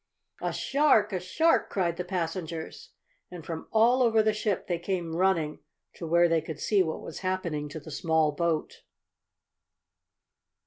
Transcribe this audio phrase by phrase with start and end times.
[0.41, 1.13] "A shark!
[1.13, 2.89] A shark!" cried the passengers,
[3.29, 5.59] and from all over the ship they came running
[5.93, 8.81] to where they could see what was happening to the small boat.